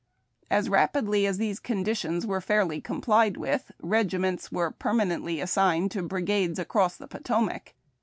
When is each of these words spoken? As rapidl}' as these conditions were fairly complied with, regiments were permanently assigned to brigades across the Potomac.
As 0.49 0.67
rapidl}' 0.67 1.29
as 1.29 1.37
these 1.37 1.59
conditions 1.59 2.25
were 2.25 2.41
fairly 2.41 2.81
complied 2.81 3.37
with, 3.37 3.71
regiments 3.83 4.51
were 4.51 4.71
permanently 4.71 5.39
assigned 5.39 5.91
to 5.91 6.01
brigades 6.01 6.57
across 6.57 6.97
the 6.97 7.07
Potomac. 7.07 7.73